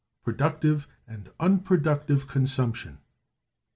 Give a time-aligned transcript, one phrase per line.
[0.23, 2.97] Productive and Unproductive Consumption.